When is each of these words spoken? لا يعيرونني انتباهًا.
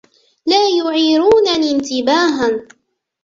لا 0.47 0.57
يعيرونني 0.77 1.71
انتباهًا. 1.71 2.67